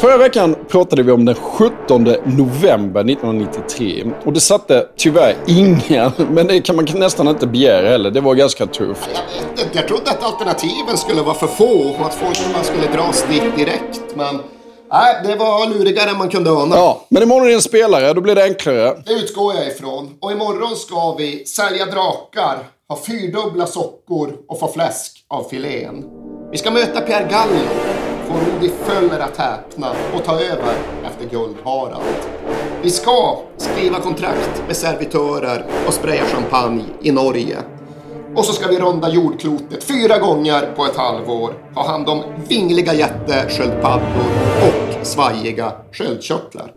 [0.00, 4.04] Förra veckan pratade vi om den 17 november 1993.
[4.24, 8.10] Och det satte tyvärr ingen, men det kan man nästan inte begära heller.
[8.10, 9.10] Det var ganska tufft.
[9.14, 12.64] Jag vet inte, jag trodde att alternativen skulle vara för få och att folk man
[12.64, 14.00] skulle dras dit direkt.
[14.14, 14.40] Men
[14.92, 16.76] nej, det var lurigare än man kunde ana.
[16.76, 19.02] Ja, men imorgon är det en spelare, då blir det enklare.
[19.06, 20.08] Det utgår jag ifrån.
[20.20, 22.58] Och imorgon ska vi sälja drakar,
[22.90, 26.04] ha fyrdubbla sockor och få fläsk av filén.
[26.52, 27.64] Vi ska möta Pierre Gallo,
[28.26, 32.02] få Rudi Föller att häpna och ta över efter Guldharald.
[32.82, 37.58] Vi ska skriva kontrakt med servitörer och spraya champagne i Norge.
[38.36, 42.94] Och så ska vi runda jordklotet fyra gånger på ett halvår, ha hand om vingliga
[42.94, 44.24] jättesköldpaddor
[44.62, 46.72] och svajiga sköldkörtlar.